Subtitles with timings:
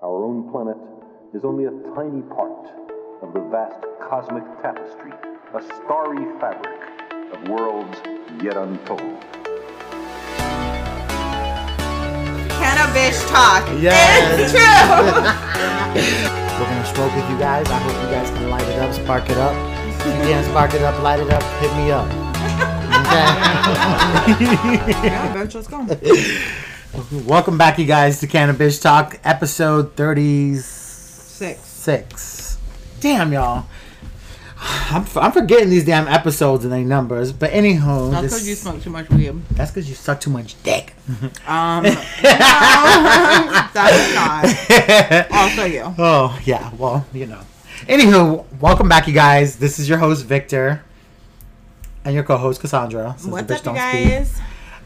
[0.00, 0.76] Our own planet
[1.34, 2.70] is only a tiny part
[3.20, 5.10] of the vast cosmic tapestry,
[5.52, 6.78] a starry fabric
[7.34, 7.98] of worlds
[8.40, 9.18] yet untold.
[12.62, 13.66] Cannabis talk.
[13.82, 14.38] Yes.
[14.38, 14.62] It's true.
[16.62, 17.68] We're gonna smoke with you guys.
[17.68, 19.56] I hope you guys can light it up, spark it up.
[19.88, 22.06] If you can spark it up, light it up, hit me up.
[23.02, 23.26] Okay.
[25.08, 26.64] yeah, bitch, let's go.
[27.26, 31.60] Welcome back, you guys, to Cannabis Talk, episode thirty-six.
[31.60, 32.58] Six.
[33.00, 33.66] Damn, y'all.
[34.60, 37.30] I'm, I'm forgetting these damn episodes and their numbers.
[37.32, 39.32] But anywho, That's because you smoke too much weed.
[39.50, 40.94] that's because you suck too much dick.
[41.46, 41.90] Um, no,
[42.22, 45.30] that's not.
[45.32, 45.82] Also you.
[45.98, 47.40] Oh yeah, well you know.
[47.82, 49.56] Anywho, welcome back, you guys.
[49.56, 50.82] This is your host Victor,
[52.04, 53.12] and your co-host Cassandra.
[53.24, 54.08] What's up, you don't speak.
[54.08, 54.40] guys?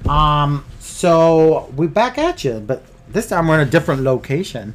[0.07, 0.65] Um,
[1.03, 4.73] so we back at you, but this time we're in a different location.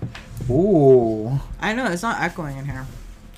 [0.50, 2.86] Ooh, I know it's not echoing in here.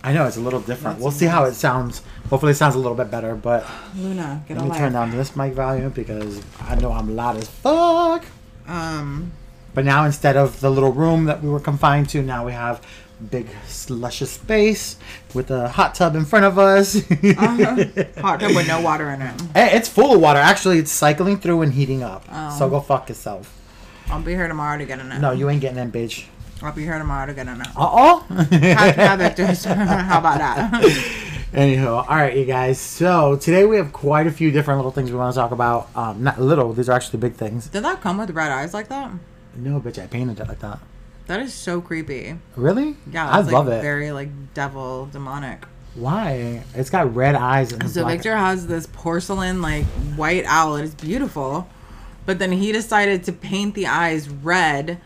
[0.03, 0.97] I know it's a little different.
[0.97, 2.01] That's we'll see how it sounds.
[2.31, 3.35] Hopefully, it sounds a little bit better.
[3.35, 3.63] But
[3.95, 7.47] Luna, get let me turn down this mic volume because I know I'm loud as
[7.47, 8.25] fuck.
[8.67, 9.33] Um,
[9.75, 12.81] But now instead of the little room that we were confined to, now we have
[13.29, 13.47] big
[13.89, 14.97] luscious space
[15.33, 16.95] with a hot tub in front of us.
[17.11, 17.85] uh-huh.
[18.21, 19.41] hot tub with no water in it.
[19.53, 20.39] Hey, it's full of water.
[20.39, 22.25] Actually, it's cycling through and heating up.
[22.31, 22.55] Oh.
[22.57, 23.55] So go fuck yourself.
[24.09, 25.19] I'll be here tomorrow to get in it.
[25.19, 26.25] No, you ain't getting in, bitch.
[26.61, 27.67] I'll be here tomorrow to get in it.
[27.67, 28.19] Uh oh.
[28.29, 28.57] Have to
[29.01, 29.63] have Victor's.
[29.65, 31.25] How about that?
[31.53, 32.79] Anyhow, all right, you guys.
[32.79, 35.89] So today we have quite a few different little things we want to talk about.
[35.95, 37.67] Um, not little; these are actually big things.
[37.67, 39.11] Did that come with red eyes like that?
[39.55, 40.79] No, bitch, I painted it like that.
[41.29, 42.35] That is so creepy.
[42.55, 42.95] Really?
[43.11, 43.81] Yeah, I it's love like it.
[43.83, 45.63] Very like devil demonic.
[45.93, 46.63] Why?
[46.73, 49.85] It's got red eyes and So Victor has this porcelain like
[50.15, 50.77] white owl.
[50.77, 51.69] It is beautiful,
[52.25, 54.99] but then he decided to paint the eyes red,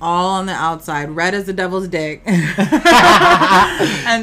[0.00, 2.38] all on the outside, red as the devil's dick, and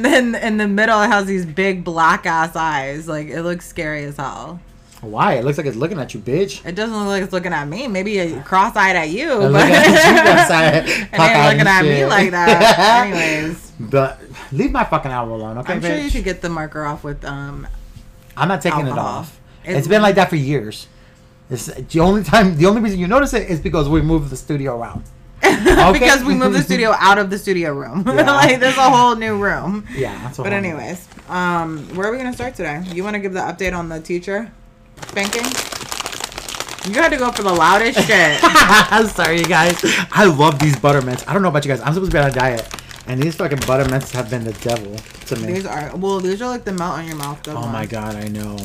[0.05, 3.09] then in the middle it has these big black ass eyes.
[3.09, 4.61] Like it looks scary as hell.
[5.03, 5.33] Why?
[5.33, 6.65] It looks like it's looking at you, bitch.
[6.65, 7.87] It doesn't look like it's looking at me.
[7.87, 9.85] Maybe it cross-eyed at you, but look at
[10.25, 13.05] you outside, it ain't looking at me like that.
[13.07, 14.19] Anyways, But
[14.51, 15.87] leave my fucking owl alone, okay, I'm bitch?
[15.87, 17.67] sure you should get the marker off with um.
[18.37, 19.39] I'm not taking it off.
[19.63, 20.87] It's- it's been like that for years.
[21.49, 24.37] It's the only time, the only reason you notice it is because we moved the
[24.37, 25.03] studio around.
[25.43, 25.99] Okay?
[25.99, 28.03] because we moved the studio out of the studio room.
[28.07, 28.31] Yeah.
[28.31, 29.85] like there's a whole new room.
[29.93, 32.81] Yeah, But anyways, um, where are we gonna start today?
[32.93, 34.51] You want to give the update on the teacher
[35.09, 35.45] spanking?
[36.91, 38.39] You had to go for the loudest shit.
[38.43, 39.79] I'm sorry, you guys.
[40.11, 41.23] I love these buttermints.
[41.27, 41.79] I don't know about you guys.
[41.81, 42.67] I'm supposed to be on a diet,
[43.07, 44.97] and these fucking buttermints have been the devil
[45.27, 45.53] to me.
[45.53, 47.39] these are well, these are like the melt on your mouth.
[47.47, 47.71] Oh ones.
[47.71, 48.57] my god, I know.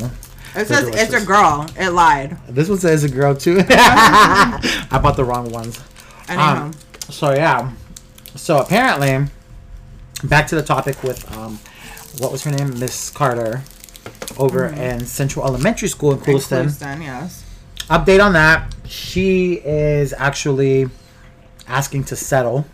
[0.56, 1.66] It says it's a girl.
[1.78, 2.36] It lied.
[2.48, 3.60] This one says a girl too.
[3.68, 5.78] I bought the wrong ones.
[6.28, 6.72] Anyhow, Um,
[7.08, 7.70] so yeah.
[8.34, 9.26] So apparently,
[10.24, 11.60] back to the topic with um,
[12.18, 13.62] what was her name, Miss Carter,
[14.38, 14.80] over mm-hmm.
[14.80, 16.18] in Central Elementary School in.
[16.18, 17.44] Clewiston, yes.
[17.88, 20.88] Update on that: she is actually
[21.66, 22.66] asking to settle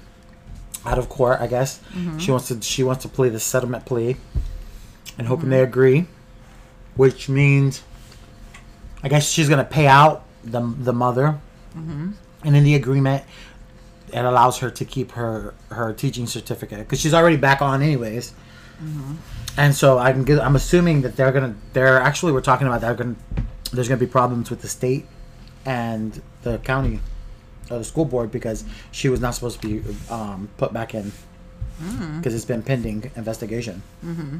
[0.85, 1.41] out of court.
[1.41, 2.19] I guess mm-hmm.
[2.19, 2.61] she wants to.
[2.61, 4.17] She wants to plea the settlement plea,
[5.19, 5.51] and hoping mm-hmm.
[5.51, 6.07] they agree,
[6.97, 7.83] which means,
[9.03, 11.39] I guess she's gonna pay out the the mother,
[12.45, 13.25] and in the agreement,
[14.13, 18.33] it allows her to keep her her teaching certificate because she's already back on anyways.
[19.57, 23.17] And so I'm I'm assuming that they're gonna they're actually we're talking about they're gonna
[23.73, 25.07] there's gonna be problems with the state
[25.65, 27.01] and the county
[27.71, 31.13] or the school board because she was not supposed to be um, put back in
[31.79, 32.19] hmm.
[32.19, 33.83] because it's been pending investigation.
[34.05, 34.39] Mm-hmm.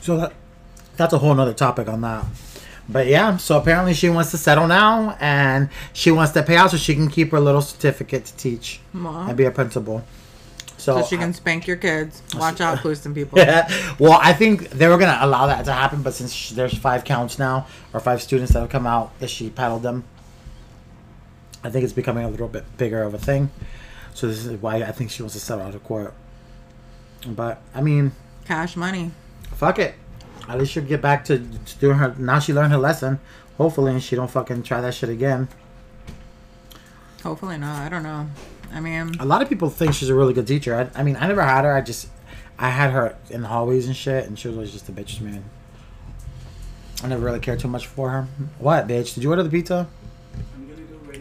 [0.00, 0.32] So that
[0.96, 2.24] that's a whole nother topic on that.
[2.88, 6.72] But yeah, so apparently she wants to settle now and she wants to pay out
[6.72, 8.80] so she can keep her little certificate to teach
[9.28, 10.04] and be a principal.
[10.82, 12.22] So, So she can spank your kids.
[12.36, 13.38] Watch out, Clewiston people.
[14.00, 17.38] well, I think they were gonna allow that to happen, but since there's five counts
[17.38, 20.02] now or five students that have come out that she paddled them,
[21.62, 23.50] I think it's becoming a little bit bigger of a thing.
[24.12, 26.14] So this is why I think she wants to settle out of court.
[27.24, 28.10] But I mean,
[28.44, 29.12] Cash money.
[29.54, 29.94] fuck it.
[30.48, 32.12] At least she'll get back to, to doing her.
[32.18, 33.20] Now she learned her lesson.
[33.56, 35.46] Hopefully, and she don't fucking try that shit again.
[37.22, 37.82] Hopefully not.
[37.82, 38.26] I don't know.
[38.72, 40.74] I mean, A lot of people think she's a really good teacher.
[40.74, 41.74] I, I mean, I never had her.
[41.74, 42.08] I just,
[42.58, 45.18] I had her in the hallways and shit, and she was always just a bitch
[45.18, 45.40] to me.
[47.02, 48.28] I never really cared too much for her.
[48.58, 49.14] What, bitch?
[49.14, 49.88] Did you order the pizza?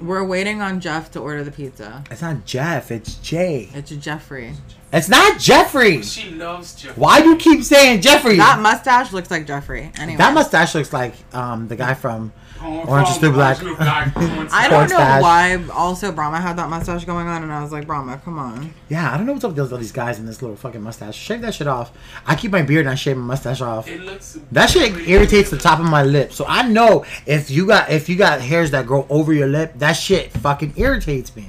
[0.01, 2.03] we're waiting on Jeff to order the pizza.
[2.09, 2.89] It's not Jeff.
[2.92, 3.69] It's Jay.
[3.74, 4.53] It's Jeffrey.
[4.92, 6.01] It's not Jeffrey.
[6.01, 7.00] She loves Jeffrey.
[7.00, 8.38] Why do you keep saying Jeffrey?
[8.38, 9.92] That mustache looks like Jeffrey.
[10.00, 13.61] Anyway, That mustache looks like um the guy from Orange is from the Black.
[13.61, 14.51] Orange is the Black.
[14.53, 15.21] I don't know stash.
[15.21, 15.63] why.
[15.73, 18.73] Also, Brahma had that mustache going on, and I was like, Brahma, come on.
[18.89, 21.15] Yeah, I don't know what's up with all these guys in this little fucking mustache.
[21.15, 21.91] Shave that shit off.
[22.25, 23.87] I keep my beard and I shave my mustache off.
[23.87, 24.37] It looks.
[24.51, 26.33] That shit very- irritates the top of my lip.
[26.33, 29.73] So I know if you got if you got hairs that grow over your lip,
[29.77, 31.45] that shit fucking irritates me.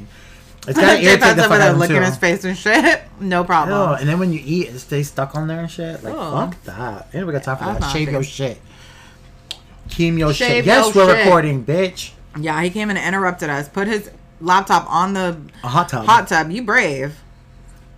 [0.68, 2.44] It's gotta Jay irritate Pat's the over fuck there out of licking him his face
[2.44, 3.02] and shit.
[3.20, 3.90] No problem.
[3.90, 6.02] Ew, and then when you eat, it stays stuck on there and shit.
[6.02, 6.18] Like Ew.
[6.18, 7.08] fuck that.
[7.12, 7.92] Anybody got time for That's that?
[7.92, 8.12] Shave nasty.
[8.12, 8.60] your shit.
[9.92, 10.48] Keem your shit.
[10.48, 11.24] Shave Yes, we're shit.
[11.24, 12.12] recording, bitch.
[12.38, 13.68] Yeah, he came and interrupted us.
[13.68, 14.10] Put his
[14.40, 16.06] laptop on the A hot tub.
[16.06, 16.50] hot tub.
[16.50, 17.18] You brave.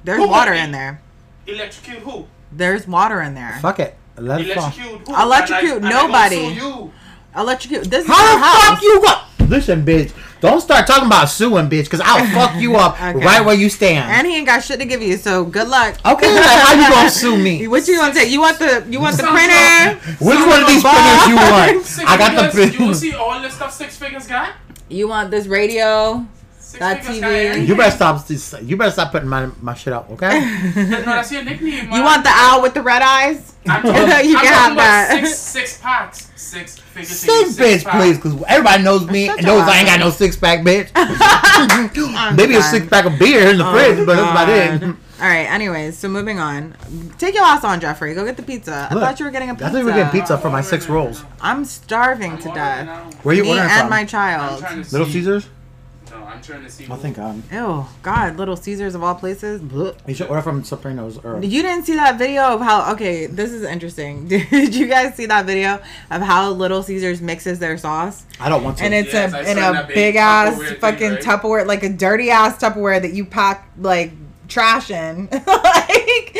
[0.02, 0.64] There's Who water put me?
[0.64, 1.00] in there.
[1.46, 2.26] Electrocute who?
[2.50, 3.58] There's water in there.
[3.62, 3.96] Fuck it.
[4.16, 4.64] Let it fall.
[4.66, 5.14] Electrocute who?
[5.22, 6.42] Electrocute And I- and I nobody.
[6.42, 6.92] gonna sue you.
[7.36, 7.84] Electrocute.
[7.84, 8.62] This is How your the house.
[8.64, 9.24] fuck you got?
[9.54, 10.12] Listen, bitch.
[10.40, 13.24] Don't start talking about suing, bitch, because I'll fuck you up Okay.
[13.24, 14.10] right where you stand.
[14.10, 15.94] And he ain't got shit to give you, so good luck.
[16.04, 17.68] Okay, like, how you gonna sue me?
[17.74, 18.30] What you gonna take?
[18.30, 19.94] You want the you want the printer?
[20.18, 22.10] Which one of of these a printers you want?
[22.10, 24.54] I got the figures, You see all the stuff six figures got?
[24.88, 26.26] You want this radio?
[26.74, 27.66] Six That TV.
[27.66, 28.62] You better stop.
[28.64, 30.40] You better stop putting my my shit up, okay?
[30.74, 31.90] No, that's your nickname.
[31.92, 33.54] You want the owl with the red eyes?
[33.66, 35.20] I'm talking, You I'm can have about that.
[35.26, 36.30] Six, six packs.
[36.36, 37.08] Six figures.
[37.08, 40.10] Six, bitch, please, because everybody knows me Shut and knows your I ain't got no
[40.10, 40.90] six pack, bitch.
[40.94, 44.82] I'm Maybe a six pack of beer in the Oh, fridge, but that's about it.
[45.20, 45.48] All right.
[45.50, 46.74] Anyways, so moving on.
[47.18, 48.14] Take your ass on, Jeffrey.
[48.14, 48.88] Go get the pizza.
[48.90, 49.70] I Look, thought you were getting a I pizza.
[49.70, 51.24] thought we were getting pizza for my six rolls.
[51.40, 53.14] I'm starving to death.
[53.24, 53.90] Where you Me ordering and from?
[53.90, 54.62] my child.
[54.92, 55.46] Little Caesars?
[56.24, 56.86] No, I'm trying to see.
[56.88, 57.42] Oh, who- thank God.
[57.52, 59.60] Ew, God, Little Caesars of all places.
[59.60, 59.96] Blech.
[60.06, 61.18] You should order from Sopranos.
[61.22, 62.92] Or You didn't see that video of how?
[62.92, 64.26] Okay, this is interesting.
[64.28, 65.80] Did you guys see that video
[66.10, 68.24] of how Little Caesars mixes their sauce?
[68.40, 68.84] I don't want to.
[68.84, 71.10] And it's Yes, I a in in a that big big ass Tupperware thing, fucking
[71.10, 71.20] right?
[71.22, 74.12] Tupperware, like a dirty ass Tupperware that you pack like
[74.46, 76.36] trash in, like,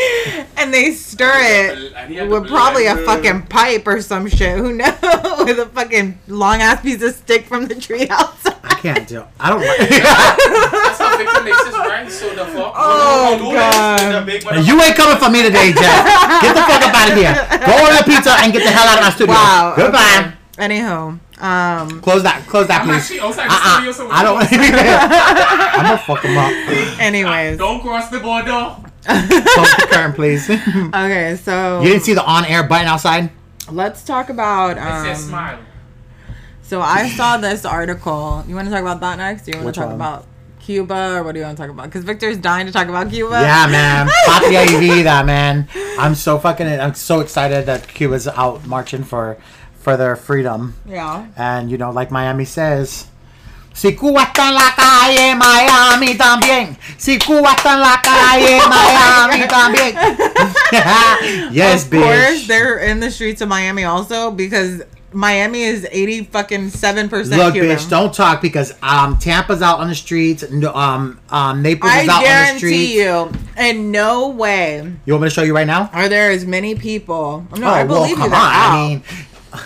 [0.59, 1.79] and they stir And
[2.11, 3.05] he it had with the probably a blender.
[3.07, 4.59] fucking pipe or some shit.
[4.59, 4.95] Who knows?
[5.45, 8.54] with a fucking long ass piece of stick from the tree outside.
[8.65, 9.25] I can't do.
[9.39, 9.79] I don't like.
[9.89, 12.11] That's how Victor makes his right.
[12.11, 12.73] So the fuck.
[12.77, 14.27] Oh, When we do this, God.
[14.27, 16.05] big you ain't coming for me today, Jeff.
[16.43, 17.35] Get the fuck up out of here.
[17.67, 19.35] Go order pizza and get the hell out of my studio.
[19.35, 19.75] Wow.
[19.77, 20.17] Goodbye.
[20.21, 20.33] okay.
[20.57, 22.47] Anyhow, um, Close that.
[22.47, 23.03] Close that, I'm please.
[23.03, 23.75] actually outside the Uh-uh.
[23.75, 24.39] studio, so I don't.
[25.75, 27.01] I'm gonna fuck him up.
[27.01, 28.77] anyways, Don't cross the border.
[29.05, 29.29] Close
[29.77, 30.49] the curtain, please.
[30.49, 33.31] okay, so you didn't see the on-air button outside?
[33.71, 34.77] let's talk about.
[34.79, 35.59] It says Um, smile.
[36.65, 38.45] So I saw this article.
[38.49, 39.45] You want to talk about that next?
[39.45, 39.97] Do you want Which to talk one?
[39.97, 40.27] about
[40.61, 41.85] Cuba, or what do you want to talk about?
[41.87, 43.43] Because Victor's dying to talk about Cuba.
[43.43, 44.09] Yeah, man.
[44.27, 45.69] Patria y vida, man.
[45.99, 46.67] I'm so fucking.
[46.67, 49.37] I'm so excited that Cuba's out marching for
[49.75, 50.75] for their freedom.
[50.89, 51.27] Yeah.
[51.37, 53.09] And you know, like Miami says,
[53.75, 56.77] si Cuba está en la calle, Miami también.
[56.97, 59.95] Si Cuba está en la calle, Miami también.
[61.53, 64.83] yes, of course, they're in the streets of Miami also because
[65.15, 67.71] Miami is eighty fucking seven percent Look, Cuban.
[67.77, 70.51] bitch, don't talk because um Tampa's out on the streets.
[70.51, 72.23] No, um, um Naples I is out on
[72.55, 72.93] the streets.
[72.93, 75.91] I guarantee you, in no way You want me to show you right now?
[75.93, 77.47] are there as many people.
[77.57, 78.31] No, oh, I well, believe come you.
[78.31, 78.53] They're on.
[78.53, 79.03] I mean,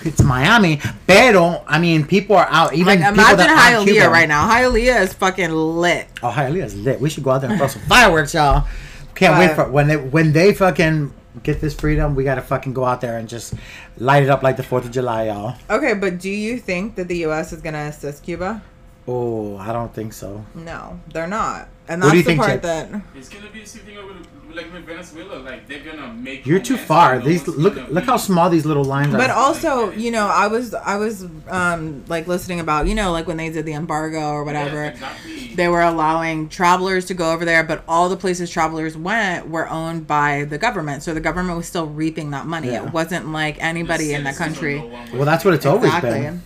[0.05, 0.81] it's Miami.
[1.07, 2.75] Pero, I mean, people are out.
[2.75, 4.47] Even like imagine Hialeah right now.
[4.47, 6.07] Hialeah is fucking lit.
[6.23, 7.01] Oh, Hialeah's lit.
[7.01, 8.67] We should go out there and throw some fireworks, y'all.
[9.15, 12.15] Can't wait for when they when they fucking get this freedom.
[12.15, 13.55] We gotta fucking go out there and just
[13.97, 15.57] light it up like the Fourth of July, y'all.
[15.71, 17.53] Okay, but do you think that the U.S.
[17.53, 18.63] is gonna assist Cuba?
[19.11, 20.45] Oh, I don't think so.
[20.55, 21.69] No, they're not.
[21.89, 22.63] And What that's do you the think, part Chip?
[22.63, 25.39] that It's gonna be the same thing with, like with Venezuela.
[25.39, 26.45] Like they're gonna make.
[26.47, 27.19] You're too far.
[27.19, 29.17] no These look look how small these little lines are.
[29.17, 33.27] But also, you know, I was I was um like listening about, you know, like
[33.27, 34.85] when they did the embargo or whatever.
[34.85, 35.55] Yes, exactly.
[35.55, 39.67] They were allowing travelers to go over there, but all the places travelers went were
[39.71, 41.03] owned by the government.
[41.03, 42.69] So the government was still reaping that money.
[42.73, 42.85] Yeah.
[42.87, 44.79] It wasn't like anybody in that Citizens country.
[44.81, 46.43] no one well, that's what it's always been.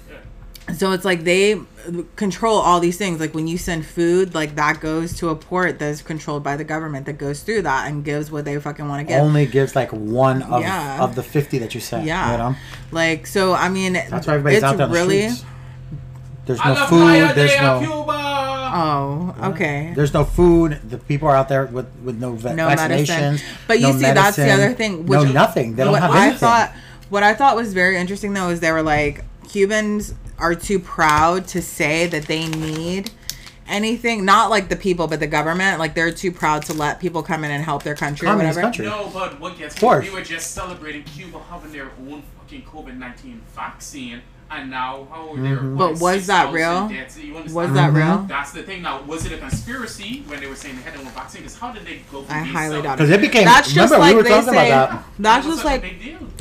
[0.76, 1.60] So it's like they
[2.16, 3.20] control all these things.
[3.20, 6.64] Like when you send food, like that goes to a port that's controlled by the
[6.64, 9.20] government that goes through that and gives what they fucking want to give.
[9.22, 11.02] Only gives like one of Yeah.
[11.02, 12.06] of the fifty that you sent.
[12.06, 12.32] yeah.
[12.32, 12.56] You know?
[12.90, 15.44] Like so I mean That's why everybody's it's out there on the really streets.
[16.46, 17.34] There's no food.
[17.36, 17.78] There's no.
[17.80, 18.70] Cuba.
[18.74, 19.92] Oh, okay.
[19.94, 20.80] There's no food.
[20.88, 23.08] The people are out there with, with no, va- no vaccinations.
[23.08, 23.38] medicine.
[23.68, 25.04] But you no see, that's the other thing.
[25.06, 25.76] no nothing.
[25.76, 26.72] They don't what have I thought,
[27.10, 31.46] what I thought was very interesting though is they were like Cubans are too proud
[31.48, 33.10] to say that they need
[33.68, 34.24] anything.
[34.24, 35.78] Not like the people, but the government.
[35.78, 38.60] Like they're too proud to let people come in and help their country or whatever.
[38.60, 38.84] country.
[38.86, 42.62] No, but what gets Of me, we were just celebrating Cuba having their own fucking
[42.64, 44.20] COVID nineteen vaccine,
[44.54, 45.76] and now how they're Mhm.
[45.78, 46.88] But putting was that real?
[46.88, 47.18] deaths.
[47.18, 47.54] You understand?
[47.54, 47.96] Was that Mhm.
[47.96, 48.24] real?
[48.28, 48.82] That's the thing.
[48.82, 51.42] Now, was it a conspiracy when they were saying they had no vaccine?
[51.42, 52.22] Because how did they go?
[52.22, 53.44] From I being highly self- doubt Because it became.
[53.44, 54.70] That's just remember, like we were they talking say.
[54.70, 55.04] about that.
[55.18, 55.84] That's It just like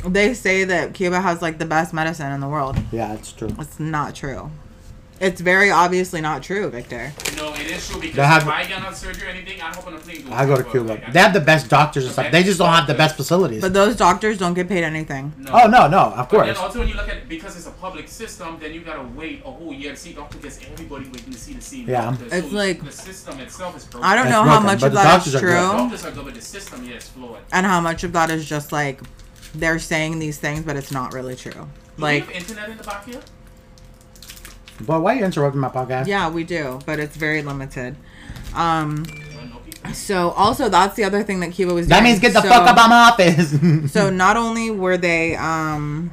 [0.06, 2.78] they say that Cuba has like the best medicine in the world.
[2.90, 3.50] Yeah, it's true.
[3.58, 4.50] It's not true.
[5.22, 7.12] It's very obviously not true, Victor.
[7.36, 9.66] No, it is true because They have- if I get on surgery or anything, I
[9.66, 10.26] hop on a plane.
[10.32, 10.88] I go to Cuba.
[10.94, 12.32] Like, They have the best doctors and stuff.
[12.32, 13.60] They just don't have the best facilities.
[13.60, 15.32] But those doctors don't get paid anything.
[15.38, 15.52] No.
[15.52, 16.48] Oh no, no, of course.
[16.48, 19.04] then also when you look at it, because it's a public system, then you gotta
[19.14, 22.06] wait a whole year to see doctor because everybody waiting to see the same Yeah.
[22.06, 22.24] doctor.
[22.32, 24.08] It's like- the system itself is broken.
[24.10, 25.46] I don't That's know how broken, much but of the that is doctors are good.
[25.46, 27.38] true Doctors are good, but the system yeah, is flawed.
[27.52, 28.98] and how much of that is just like
[29.54, 31.52] they're saying these things, but it's not really true.
[31.52, 33.20] Do Like, we have internet in the back here?
[34.80, 36.06] But why are you interrupting my podcast?
[36.06, 37.94] yeah, we do, but it's very limited.
[38.54, 39.94] Um, Well, no people.
[39.94, 41.96] so also that's the other thing that Cuba was Doing.
[41.98, 43.54] That means get the So- fuck up out my office.
[43.92, 46.10] so not only were they um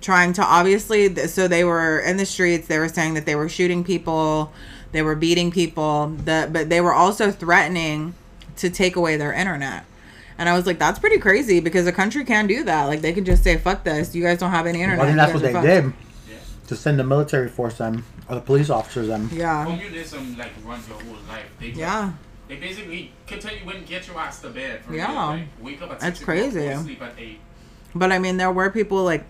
[0.00, 3.48] trying to obviously so they were in the streets they were saying that they were
[3.48, 4.52] shooting people
[4.92, 8.14] they were beating people the, but they were also threatening
[8.56, 9.84] to take away their internet
[10.38, 13.12] and i was like that's pretty crazy because a country can do that like they
[13.12, 15.34] can just say fuck this you guys don't have any internet Well, I think that's
[15.34, 15.92] what they fucked." did.
[16.68, 19.28] To send the military force them or the police officers them.
[19.32, 21.46] yeah Communism um, like runs your whole life.
[21.60, 22.12] They yeah
[22.48, 24.82] They basically can tell you when to get your ass to bed.
[24.84, 25.10] For Yeah.
[25.10, 26.68] Real, like, wake up at That's six o'clock, go crazy.
[26.68, 27.40] to Sleep at eight.
[27.94, 29.24] but i mean there were people like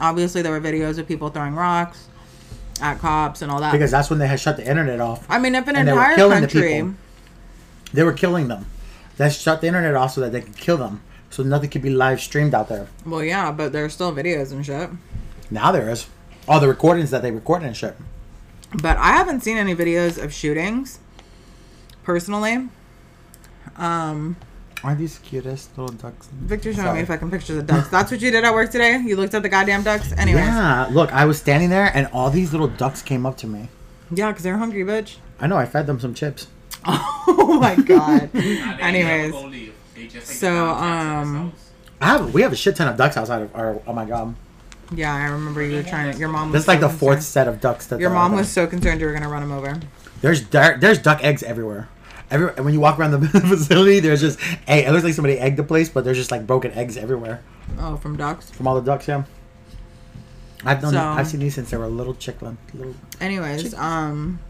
[0.00, 2.06] obviously there were videos of people throwing rocks
[2.80, 5.24] at cops and all that Because that's when they had shut the internet off.
[5.28, 6.94] i mean if an And they were entire killing the country people.
[7.92, 8.66] They were killing them.
[9.16, 11.02] They shut the internet off so that they could kill them.
[11.28, 12.86] So nothing could be live streamed out there.
[13.04, 14.90] well yeah but there's still videos and shit
[15.50, 16.06] Now there is.
[16.50, 17.96] All the recordings that they recorded and shit.
[18.82, 20.98] But I haven't seen any videos of shootings
[22.02, 22.68] personally.
[23.76, 24.36] Um,
[24.82, 26.26] Aren't these cutest little ducks?
[26.32, 26.98] Victor showing Sorry.
[27.00, 27.88] me fucking pictures of ducks.
[27.88, 28.98] That's what you did at work today?
[28.98, 30.12] You looked at the goddamn ducks?
[30.12, 30.44] Anyways.
[30.44, 33.46] Yeah, Yeah, look, I was standing there and all these little ducks came up to
[33.46, 33.68] me.
[34.10, 35.16] Yeah, because they're hungry, bitch.
[35.38, 36.48] I know, I fed them some chips.
[37.32, 38.30] Oh my god.
[38.34, 39.30] Anyways.
[39.30, 39.74] never gonna leave.
[39.94, 41.52] They just take So, the down tax in um.
[42.00, 44.34] I have we have a shit ton of ducks outside of our oh my god.
[44.92, 46.16] Yeah, I remember you were trying.
[46.18, 46.48] Your mom.
[46.50, 47.24] This Was is like so the fourth concerned.
[47.24, 49.78] set of ducks that Your mom was so concerned you were gonna run them over.
[50.20, 51.88] There's duck there's duck eggs everywhere.
[52.30, 55.56] Every when you walk around the facility, there's just hey, it looks like somebody egged
[55.56, 57.40] the place, but there's just like broken eggs everywhere
[57.78, 58.50] Oh, from ducks.
[58.50, 59.06] from all the ducks.
[59.06, 59.24] Yeah,
[60.64, 60.92] I've done.
[60.92, 62.56] So- I've seen these since they were little chicklin.
[62.74, 62.94] Little.
[63.20, 64.40] Anyways, um,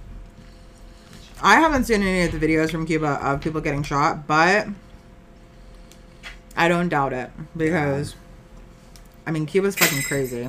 [1.43, 4.69] I haven't seen any of the videos from Cuba of people getting shot, but
[6.57, 8.15] I don't doubt it because,
[9.27, 10.49] I mean, Cuba's fucking crazy.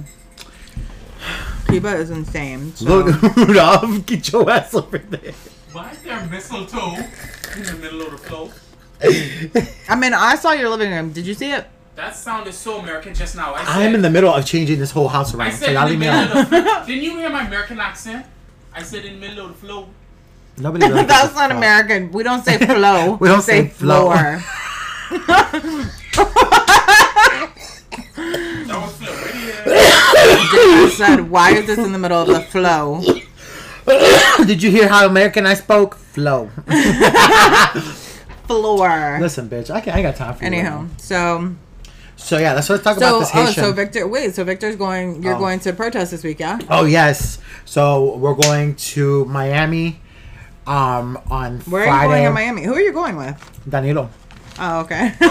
[1.67, 2.73] Cuba is insane.
[2.75, 2.85] So.
[2.85, 5.33] Look, Rudolph, get your ass over there.
[5.71, 6.95] Why is there mistletoe
[7.55, 8.49] in the middle of the floor?
[9.89, 11.11] I mean, I saw your living room.
[11.11, 11.65] Did you see it?
[11.95, 13.53] That sounded so American just now.
[13.53, 15.47] I said, I'm in the middle of changing this whole house around.
[15.47, 16.43] I said so y'all in leave the me middle alone.
[16.43, 18.25] of the Didn't you hear my American accent?
[18.73, 19.87] I said in the middle of the floor.
[20.57, 20.85] Nobody.
[20.87, 21.57] really That's not fuck.
[21.57, 22.11] American.
[22.11, 23.15] We don't say flow.
[23.15, 24.11] We don't say flow.
[24.11, 24.43] floor.
[25.11, 26.25] That was Phil.
[26.25, 27.51] Right here.
[28.17, 28.20] I
[30.91, 33.01] said, why is this in the middle of the flow?
[34.45, 35.95] Did you hear how American I spoke?
[35.95, 36.49] Flow.
[38.47, 39.17] Floor.
[39.21, 40.47] Listen, bitch, I, can, I got time for you.
[40.47, 41.53] Anyhow, so
[42.17, 45.23] So yeah, let's let's talk so about this oh, so Victor, wait, so Victor's going.
[45.23, 45.39] You're Oh.
[45.39, 46.59] going to protest this week, yeah?
[46.69, 49.99] oh yes, so we're going to Miami,
[50.67, 51.89] um, on Where Friday.
[51.89, 52.63] are you going in Miami?
[52.63, 53.61] Who are you going with?
[53.67, 54.09] Danilo.
[54.59, 55.13] Oh, okay.
[55.19, 55.27] the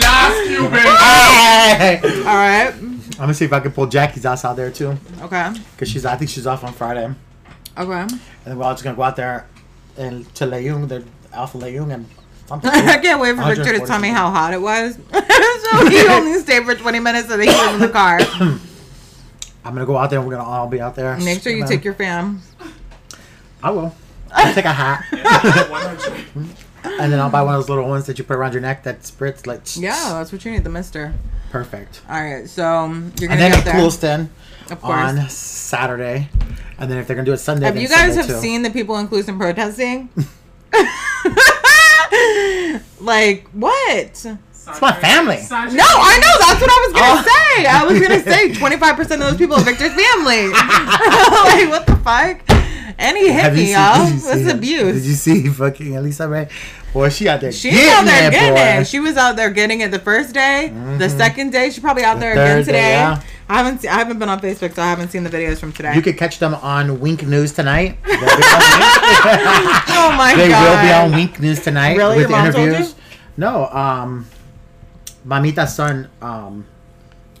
[0.00, 0.72] last Cuban.
[0.72, 2.00] Hey!
[2.26, 2.72] All right.
[2.74, 5.52] I'm gonna see if I can pull Jackie's ass out there too, Okay.
[5.76, 7.16] cause she's I think she's off on Friday, and
[7.78, 8.06] Okay.
[8.44, 9.46] then we're all just gonna go out there
[9.96, 12.06] and to Leung, the Alpha Leung, and
[12.46, 12.70] something.
[12.72, 14.94] I can't wait for Victor to tell me how hot it was.
[15.12, 18.18] so he only stayed for 20 minutes so that he was in the car.
[19.64, 20.18] I'm gonna go out there.
[20.18, 21.14] and We're gonna all be out there.
[21.18, 21.68] Make sure you screaming.
[21.68, 22.40] take your fam.
[23.62, 23.94] I will.
[24.32, 26.48] I'll take a hat, Yeah, 100.
[26.84, 28.82] And then I'll buy one of those little ones that you put around your neck
[28.84, 29.60] that spritz like.
[29.76, 31.12] Yeah, that's what you need, the mister.
[31.50, 32.00] Perfect.
[32.08, 33.74] All right, so you're gonna and then get at there.
[33.74, 34.28] Clewiston
[34.82, 36.28] on Saturday,
[36.78, 38.40] and then if they're gonna do it Sunday, Have then you guys Sunday have too.
[38.40, 40.08] seen the people in Clues protesting?
[43.00, 43.98] like what?
[44.00, 44.24] It's
[44.80, 45.36] my family.
[45.36, 46.38] Sanjay- No, I know.
[46.46, 47.22] That's what I was gonna Oh.
[47.56, 47.66] say.
[47.66, 50.48] I was gonna say 25 percent of those people are Victor's family.
[50.48, 52.40] like what the fuck?
[53.02, 54.04] And he hit you me, seen- y'all.
[54.06, 54.94] did you see That's abuse.
[54.94, 56.48] Did you see fucking Elisa Ray?
[56.92, 57.52] Boy, she out there.
[57.52, 58.80] She's getting out there it, getting boy.
[58.82, 58.86] it.
[58.86, 60.68] She was out there getting it the first day,
[60.98, 61.70] the second day.
[61.70, 62.90] She's probably out The there again third day, today.
[62.92, 63.22] yeah.
[63.48, 63.80] I haven't.
[63.82, 65.94] Se- I haven't been on Facebook, so I haven't seen the videos from today.
[65.94, 67.98] You could catch them on Wink News tonight.
[68.04, 68.30] They'll be on
[69.88, 70.64] oh my they god!
[70.64, 72.18] They will be on Wink News tonight Really?
[72.18, 72.90] with Your mom told interviews.
[72.90, 72.94] you?
[73.38, 74.26] No, um,
[75.24, 76.66] Mamita's son, um,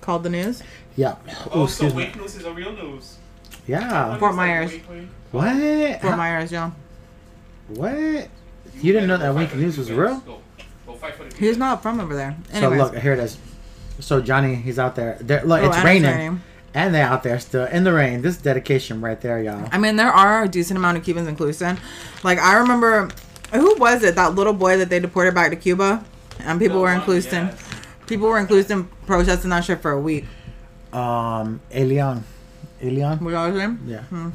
[0.00, 0.62] Called the news.
[0.96, 1.16] Yeah.
[1.28, 2.04] Oh, Oh, so excuse me.
[2.04, 3.16] wake news is a real news.
[3.66, 4.16] Yeah.
[4.18, 4.72] Fort Myers.
[4.72, 5.08] Wake, wake.
[5.30, 6.00] What?
[6.02, 6.70] Fort Myers, yeah.
[7.68, 7.94] What?
[7.94, 10.18] You didn't know that Go Wink News was real?
[10.20, 10.40] Go.
[10.86, 12.36] Go fight for the He's not from over there.
[12.52, 13.38] So look, here it is.
[14.00, 15.16] So Johnny, he's out there.
[15.20, 16.40] There, look, Oh, it's and raining,
[16.74, 18.22] and they're out there still in the rain.
[18.22, 19.68] This dedication right there, y'all.
[19.70, 21.78] I mean, there are a decent amount of Cubans in Clewiston.
[22.24, 23.08] Like, I remember,
[23.52, 24.16] who was it?
[24.16, 26.04] That little boy that they deported back to Cuba?
[26.40, 27.48] And people The were in one, Clewiston.
[27.50, 27.62] yes.
[28.06, 30.24] People were in Clewiston protesting that shit for a week.
[30.92, 32.22] Um, Elián,
[32.82, 33.20] Elián.
[33.20, 33.78] Was that his name?
[33.78, 33.88] Mm.
[33.88, 34.30] Yeah.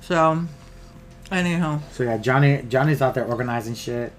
[0.00, 0.44] So,
[1.30, 1.80] anyhow.
[1.92, 4.12] So yeah, Johnny, Johnny's out there organizing shit,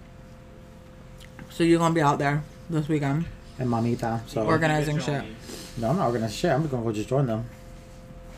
[1.49, 3.25] So you're going to be out there this weekend.
[3.59, 4.21] and Mamita.
[4.27, 5.23] So Organizing shit.
[5.77, 6.51] No, I'm not organizing shit.
[6.51, 7.45] I'm just gonna go just join them.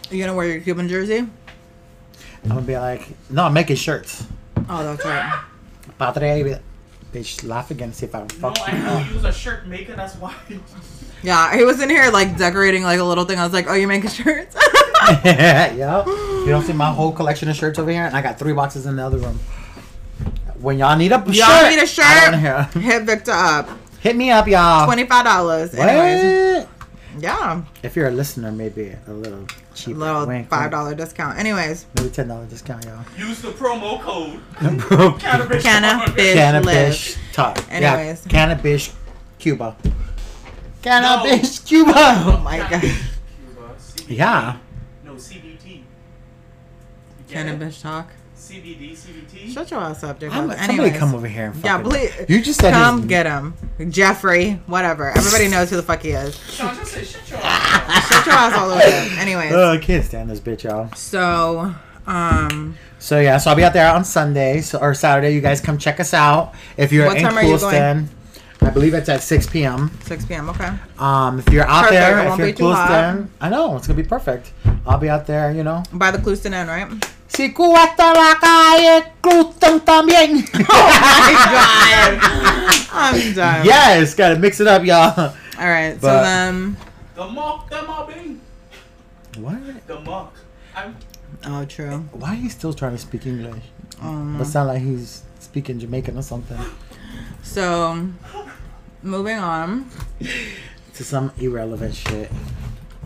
[0.09, 1.19] You going to wear your Cuban jersey?
[2.43, 4.25] I'm gonna be like, no, I'm making shirts.
[4.69, 5.43] Oh, that's right.
[5.99, 6.59] Padre,
[7.11, 7.91] bitch, laugh again.
[7.93, 8.69] See if I can No, fuck.
[8.73, 9.95] I know you use a shirt maker.
[9.95, 10.33] That's why.
[11.23, 13.39] Yeah, he was in here, like, decorating, like, a little thing.
[13.39, 14.55] I was like, oh, you're making shirts?
[15.25, 15.73] yeah.
[16.05, 18.85] You don't see my whole collection of shirts over here, and I got three boxes
[18.85, 19.39] in the other room.
[20.59, 22.31] When y'all need a Y'all shirt, need a I shirt?
[22.31, 22.63] don't hear.
[22.81, 23.69] Hit Victor up.
[23.99, 24.87] Hit me up, y'all.
[24.87, 25.73] $25.
[25.77, 26.67] Anyways.
[27.19, 27.63] Yeah.
[27.83, 29.97] If you're a listener, maybe a little cheap.
[29.97, 31.37] Little wink, $5 discount.
[31.39, 31.85] Anyways.
[31.95, 33.03] Maybe ten dollar discount, y'all.
[33.17, 34.39] Use the promo code.
[35.19, 36.33] Cannabis Cannabis.
[36.33, 37.17] Cannabis.
[37.33, 37.57] talk.
[37.71, 38.23] Anyways.
[38.25, 38.95] yeah, cannabis
[39.39, 39.75] Cuba.
[40.81, 41.93] Cannabis Cuba.
[41.95, 42.81] Oh my god.
[42.81, 44.05] Cuba, CBD.
[44.17, 44.57] Yeah.
[45.03, 45.65] No CBT.
[45.65, 45.83] You
[47.27, 47.33] get it?
[47.33, 48.09] Cannabis talk.
[48.37, 49.53] CBD, CBT.
[49.53, 50.37] Shut your ass up, Jacob.
[50.37, 50.97] I'm, somebody Anyways.
[50.97, 52.13] come over here and Yeah, fucking- please.
[52.29, 53.55] You just said Come his- get him.
[53.89, 55.09] Jeffrey, whatever.
[55.09, 56.37] Everybody knows who the fuck he is.
[56.49, 58.07] Sean, just say shut your ass.
[58.07, 59.19] Shut your ass all over him.
[59.19, 59.51] Anyways.
[59.51, 60.89] Oh, I can't stand this bitch, y'all.
[60.95, 61.73] So,
[62.05, 65.33] um, So yeah, so I'll be out there on Sunday so, or Saturday.
[65.33, 66.53] You guys come check us out.
[66.77, 68.07] If you're What in time are you Clewiston,
[68.67, 69.89] I believe it's at 6 p.m.
[70.03, 70.49] 6 p.m.
[70.49, 70.69] Okay.
[70.99, 72.53] Um, if you're out Perfect, there, it if won't you're be.
[72.53, 74.51] Clewiston, I know it's gonna be perfect.
[74.85, 75.83] I'll be out there, you know.
[75.93, 76.91] By the Clewiston Inn, right?
[77.29, 80.43] Si cuesta la calle, Clewiston también.
[82.91, 83.65] I'm done.
[83.65, 85.13] yes, gotta mix it up, y'all.
[85.17, 85.33] All
[85.67, 85.93] right.
[85.95, 86.77] so But- then.
[87.15, 88.41] The mock, the mobbing.
[89.37, 89.87] What?
[89.87, 90.33] The mock.
[90.75, 90.95] I'm.
[91.45, 91.99] Oh, true.
[92.11, 93.63] Why are you still trying to speak English?
[94.01, 96.59] Um, It sound like he's speaking Jamaican or something.
[97.43, 98.07] so,
[99.07, 99.89] moving on.
[100.95, 102.31] To some irrelevant shit.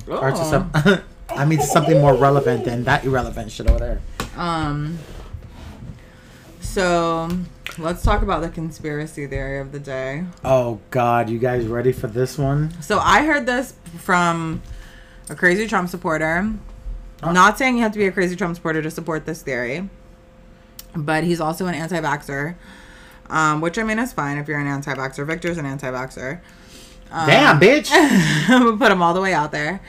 [0.07, 0.49] Or to Oh.
[0.49, 0.71] some.
[1.35, 4.01] I mean, to something more relevant than that irrelevant shit over there.
[4.35, 4.97] Um.
[6.59, 7.29] So,
[7.77, 10.23] let's talk about the conspiracy theory of the day.
[10.43, 12.71] Oh God, you guys ready for this one?
[12.81, 14.61] So I heard this from
[15.29, 16.49] a crazy Trump supporter.
[17.23, 19.89] Not saying you have to be a crazy Trump supporter to support this theory,
[20.95, 22.55] but he's also an anti-vaxxer,
[23.31, 25.25] um, which I mean is fine if you're an anti-vaxxer.
[25.25, 26.39] Victor's an anti-vaxxer.
[27.11, 27.89] Um, Damn, bitch!
[27.91, 29.81] I'm gonna put him all the way out there.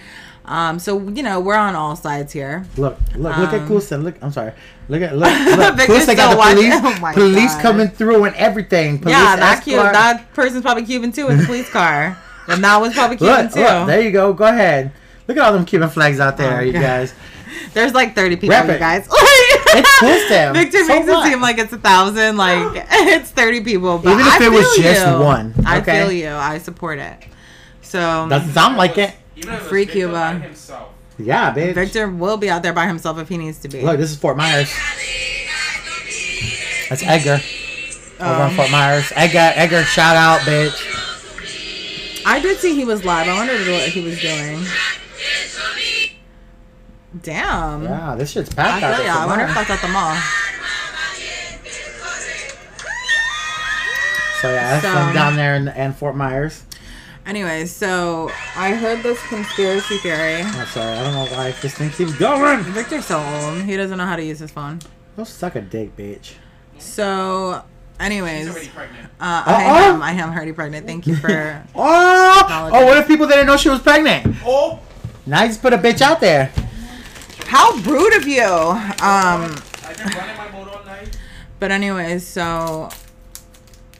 [0.44, 2.64] Um, so you know we're on all sides here.
[2.76, 4.02] Look, look, look at Um, Clewiston.
[4.02, 4.52] Look, I'm sorry.
[4.88, 5.30] Look at look.
[5.46, 5.56] look.
[5.56, 6.08] Got the police,
[6.82, 7.62] Oh police God.
[7.62, 8.98] coming through and everything.
[8.98, 9.76] Police yeah, that cute.
[9.76, 13.54] That person's probably Cuban too in the police car, and that was probably Cuban Look,
[13.54, 13.60] too.
[13.60, 14.32] look, there you go.
[14.32, 14.90] Go ahead.
[15.28, 16.82] Look at all them Cuban flags out there, Oh, you God.
[16.82, 17.14] guys.
[17.74, 19.08] There's like 30 people, Rep you guys.
[19.74, 20.52] It's Clewiston.
[20.52, 21.26] Victor So makes what?
[21.26, 23.96] it seem like it's a thousand, like it's 30 people.
[23.98, 25.12] But Even if I it was just you.
[25.24, 26.28] one, I feel you.
[26.28, 27.16] I support it.
[27.80, 29.14] So Doesn't sound like it.
[29.36, 30.12] Even if it was Free Cuba.
[30.12, 30.88] by himself.
[31.18, 31.74] Yeah, bitch.
[31.74, 33.80] Victor will be out there by himself if he needs to be.
[33.80, 34.70] Look, this is Fort Myers.
[36.90, 37.40] That's Edgar.
[38.20, 39.10] Over Um, on Fort Myers.
[39.16, 40.76] Edgar, Edgar, shout out, bitch.
[42.26, 43.26] I did see he was live.
[43.28, 44.64] I wondered what he was doing.
[47.20, 47.82] Damn.
[47.84, 49.14] Yeah, this shit's I packed out feel ya.
[49.22, 49.68] I wonder if Myers.
[49.68, 50.16] that's at the mall.
[54.40, 56.64] So yeah, that's So- down there in, in Fort Myers.
[57.24, 60.42] Anyway, so I heard this conspiracy theory.
[60.42, 62.60] I'm sorry, I don't know why this thing keeps going.
[62.64, 63.62] Victor's so old.
[63.62, 64.80] He doesn't know how to use his phone.
[65.16, 66.32] Go suck a dick, bitch.
[66.78, 67.62] So,
[68.00, 69.06] anyways, He's already pregnant.
[69.20, 69.52] uh, Uh-uh.
[69.54, 70.02] I am.
[70.02, 70.84] I am already pregnant.
[70.86, 71.62] Thank you for.
[71.76, 74.34] Oh, oh, what if people didn't know she was pregnant?
[74.44, 74.80] Oh,
[75.24, 76.50] Now you just put a bitch out there.
[77.52, 78.42] How rude of you.
[78.42, 79.52] Um,
[79.84, 81.18] I've been running my motor all night.
[81.60, 82.88] but anyways, so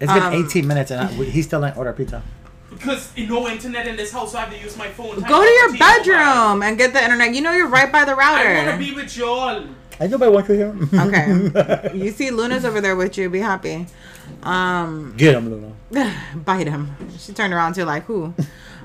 [0.01, 2.23] It's been Um, 18 minutes and I, he still ain't order pizza.
[2.71, 5.21] Because no internet in this house, so I have to use my phone.
[5.21, 7.35] go to your bedroom and get the internet.
[7.35, 8.49] You know you're right by the router.
[8.49, 9.67] I want to be with y'all.
[10.01, 10.75] I nobody wants to hear.
[11.07, 11.91] Okay.
[12.05, 13.29] You see Luna's over there with you.
[13.29, 13.87] Be happy.
[14.43, 16.17] Um, Get him, Luna.
[16.35, 16.97] bite him.
[17.19, 18.33] She turned around to like who?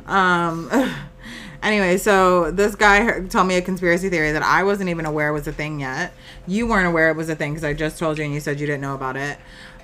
[0.08, 0.70] Um.
[1.64, 5.48] Anyway, so this guy told me a conspiracy theory that I wasn't even aware was
[5.48, 6.14] a thing yet.
[6.48, 8.60] You weren't aware it was a thing because I just told you and you said
[8.60, 9.38] you didn't know about it.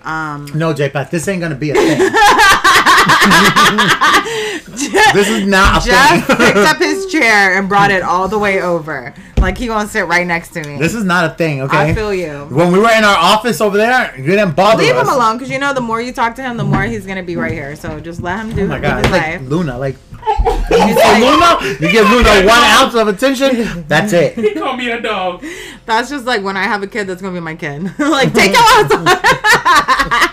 [0.03, 2.11] Um, No, J Pat, this ain't gonna be a thing.
[5.13, 6.37] This is not a Jeff thing.
[6.37, 9.13] picked up his chair and brought it all the way over.
[9.37, 10.77] Like he gonna sit right next to me.
[10.77, 11.91] This is not a thing, okay?
[11.91, 12.45] I feel you.
[12.49, 15.07] when we were in our office over there, you didn't bother Leave us.
[15.07, 17.23] him alone, because you know the more you talk to him, the more he's gonna
[17.23, 17.75] be right here.
[17.75, 19.41] So just let him do Oh my god, his like life.
[19.41, 19.77] Luna.
[19.77, 19.95] Like,
[20.69, 24.35] He's like- Luna, you give Luna one ounce of attention, that's it.
[24.35, 25.43] He called me a dog.
[25.85, 27.83] That's just like when I have a kid, that's gonna be my kid.
[27.99, 29.19] like take him outside.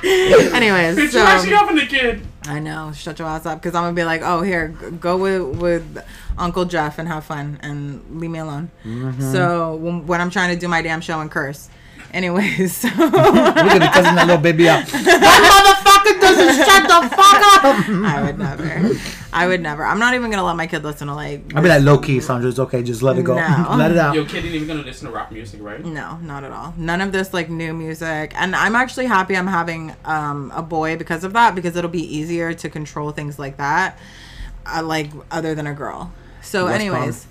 [0.55, 2.22] Anyways, Bitch, so you actually having a kid.
[2.46, 5.61] I know, shut your ass up, because I'm gonna be like, oh here, go with
[5.61, 6.05] with
[6.38, 8.70] Uncle Jeff and have fun and leave me alone.
[8.85, 9.33] Mm-hmm.
[9.33, 11.68] So when, when I'm trying to do my damn show and curse.
[12.12, 14.85] Anyways, so We're gonna be cussing that little baby out.
[14.87, 15.80] that
[16.16, 17.88] motherfucker doesn't shut the fuck up.
[17.88, 19.01] I would never.
[19.33, 19.85] I would never.
[19.85, 21.55] I'm not even gonna let my kid listen to like.
[21.55, 22.49] I'll be like low key, Sandra.
[22.49, 22.83] It's okay.
[22.83, 23.37] Just let it go.
[23.37, 23.66] No.
[23.77, 24.14] let it out.
[24.14, 25.85] Your kid ain't even gonna listen to rap music, right?
[25.85, 26.75] No, not at all.
[26.77, 28.33] None of this like new music.
[28.35, 32.16] And I'm actually happy I'm having um, a boy because of that because it'll be
[32.16, 33.99] easier to control things like that,
[34.66, 36.12] uh, like other than a girl.
[36.42, 37.27] So, West anyways,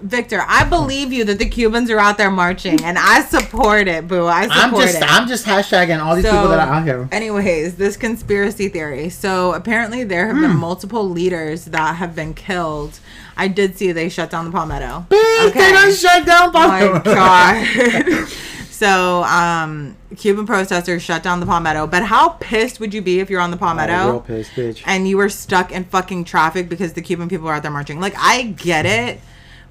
[0.00, 4.08] Victor, I believe you that the Cubans are out there marching, and I support it,
[4.08, 4.26] boo.
[4.26, 5.02] I support I'm just, it.
[5.12, 7.08] I'm just hashtagging all these people that are out here.
[7.12, 9.08] Anyways, this conspiracy theory.
[9.10, 10.42] So apparently there have Hmm.
[10.42, 12.98] been multiple leaders that have been killed.
[13.36, 15.06] I did see they shut down the Palmetto.
[15.08, 16.50] Bitch, they shut down.
[16.54, 18.28] Oh my god.
[18.70, 21.86] so, um, Cuban protesters shut down the Palmetto.
[21.86, 23.92] But how pissed would you be if you're on the Palmetto?
[23.94, 24.82] Oh, real pissed, bitch.
[24.86, 28.00] and you were stuck in fucking traffic because the Cuban people are out there marching.
[28.00, 29.20] Like, I get it,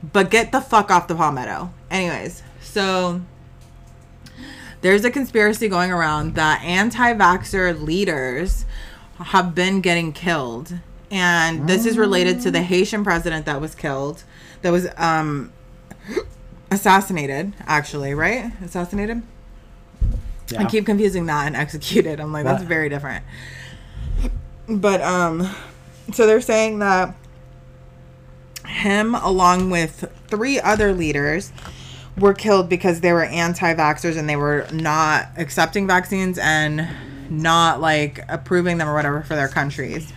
[0.04, 1.74] but get the fuck off the Palmetto.
[1.90, 3.22] Anyways, so
[4.82, 8.66] there's a conspiracy going around that anti vaxxer leaders
[9.18, 10.74] have been getting killed.
[11.12, 14.24] And this is related to the Haitian president that was killed,
[14.62, 15.52] that was um,
[16.72, 18.52] assassinated, actually, right?
[18.64, 19.22] Assassinated?
[20.58, 22.20] I keep confusing that and executed.
[22.20, 23.24] I'm like, that's very different.
[24.68, 25.50] But um,
[26.14, 27.16] so they're saying that
[28.72, 31.52] him, along with three other leaders,
[32.18, 36.88] were killed because they were anti-vaxxers and they were not accepting vaccines and
[37.30, 40.12] not like approving them or whatever for their countries.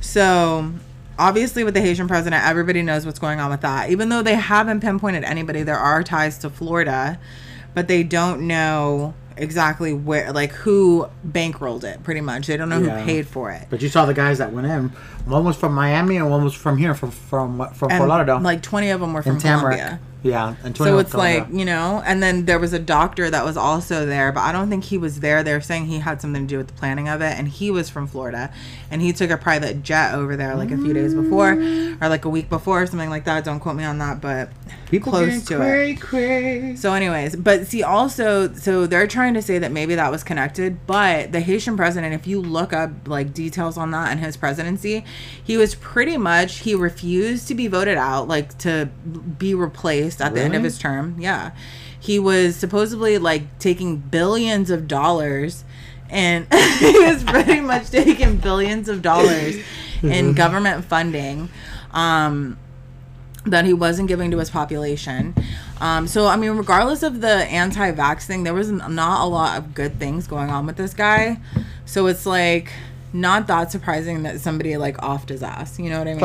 [0.00, 0.72] So
[1.18, 3.90] obviously with the Haitian president, everybody knows what's going on with that.
[3.90, 7.18] Even though they haven't pinpointed anybody, there are ties to Florida,
[7.74, 12.46] but they don't know exactly where like who bankrolled it pretty much.
[12.46, 13.00] They don't know Yeah.
[13.00, 13.66] who paid for it.
[13.70, 14.88] But you saw the guys that went in.
[15.24, 18.40] One was from Miami and one was from here, from from from And Fort Lauderdale.
[18.40, 20.00] like 20 of them were from Colombia.
[20.22, 23.56] Yeah, and So it's like, you know, and then there was a doctor that was
[23.56, 25.42] also there, but I don't think he was there.
[25.42, 27.72] They were saying he had something to do with the planning of it, and he
[27.72, 28.52] was from Florida,
[28.90, 32.24] and he took a private jet over there like a few days before, or like
[32.24, 33.44] a week before, or something like that.
[33.44, 34.50] Don't quote me on that, but
[34.86, 36.00] people close to cray, it.
[36.00, 36.76] Cray.
[36.76, 40.86] So, anyways, but see, also, so they're trying to say that maybe that was connected,
[40.86, 45.04] but the Haitian president, if you look up like details on that and his presidency,
[45.42, 48.86] he was pretty much he refused to be voted out, like to
[49.38, 51.16] be replaced at the end of his term.
[51.18, 51.52] Yeah,
[51.98, 55.64] he was supposedly like taking billions of dollars,
[56.10, 56.46] and
[56.78, 59.56] he was pretty much taking billions of dollars
[60.02, 61.48] in government funding.
[61.92, 62.58] Um,
[63.44, 65.34] that he wasn't giving to his population.
[65.80, 69.58] Um, so, I mean, regardless of the anti vax thing, there was not a lot
[69.58, 71.40] of good things going on with this guy.
[71.84, 72.72] So it's like
[73.12, 75.78] not that surprising that somebody like offed his ass.
[75.78, 76.20] You know what I mean?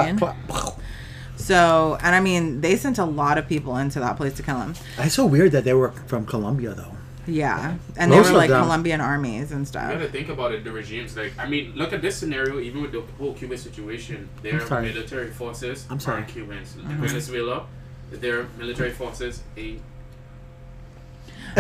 [1.48, 4.60] So, and I mean, they sent a lot of people into that place to kill
[4.60, 4.74] him.
[4.98, 6.92] It's so weird that they were from Colombia though.
[7.26, 7.76] Yeah.
[7.98, 8.64] And they were like them.
[8.64, 9.84] Colombian armies and stuff.
[9.84, 10.00] You stuff.
[10.02, 10.64] gotta think about it.
[10.64, 12.60] The regimes, like, I mean, look at this scenario.
[12.60, 14.86] Even with the whole Cuban situation, their I'm sorry.
[14.94, 16.22] military forces I'm sorry.
[16.24, 16.74] are Cubans.
[16.74, 17.06] Mm-hmm.
[17.06, 17.66] Venezuela,
[18.12, 19.82] their military forces ain't.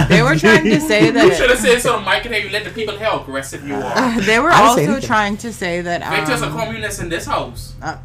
[0.09, 1.25] They were trying to say that.
[1.25, 1.57] You should that.
[1.57, 3.23] have said so, Mike, and hey, let the people help.
[3.27, 4.21] Aggressive you are.
[4.21, 5.99] They were I didn't say also trying to say that.
[6.15, 7.73] Victor's a Um, communist in this house.
[7.81, 7.97] uh,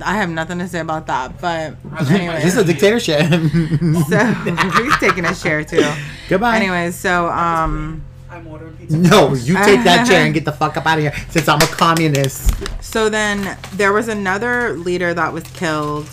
[0.00, 2.42] I have nothing to say about that, but I like my anyway.
[2.42, 3.28] This is a dictatorship.
[3.28, 4.24] So
[4.82, 5.90] he's taking a share too.
[6.28, 6.56] Goodbye.
[6.56, 8.96] Anyways, so um, I'm ordering pizza.
[8.96, 11.14] No, you take that chair and get the fuck up out of here.
[11.30, 12.54] Since I'm a communist.
[12.82, 16.08] so then there was another leader that was killed.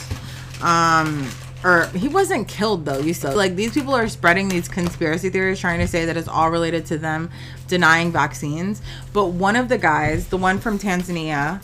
[0.61, 1.29] Um,
[1.63, 2.99] or he wasn't killed though.
[2.99, 6.27] You said like these people are spreading these conspiracy theories, trying to say that it's
[6.27, 7.29] all related to them
[7.67, 8.81] denying vaccines.
[9.13, 11.61] But one of the guys, the one from Tanzania,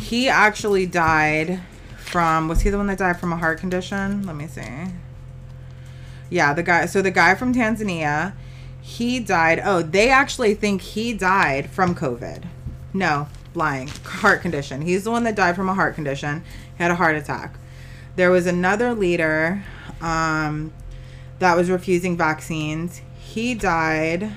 [0.00, 1.60] he actually died
[1.96, 2.48] from.
[2.48, 4.26] Was he the one that died from a heart condition?
[4.26, 4.86] Let me see.
[6.28, 6.86] Yeah, the guy.
[6.86, 8.34] So the guy from Tanzania,
[8.80, 9.60] he died.
[9.64, 12.44] Oh, they actually think he died from COVID.
[12.92, 13.88] No, lying.
[14.04, 14.82] Heart condition.
[14.82, 16.42] He's the one that died from a heart condition.
[16.76, 17.56] He had a heart attack.
[18.16, 19.62] There was another leader
[20.00, 20.72] um,
[21.38, 23.02] that was refusing vaccines.
[23.18, 24.32] He died.